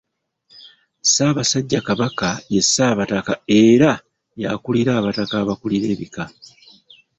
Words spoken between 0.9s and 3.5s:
Ssaabasajja Kabaka ye Ssaabataka